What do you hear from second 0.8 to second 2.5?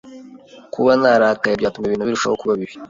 narakaye byatumye ibintu birushaho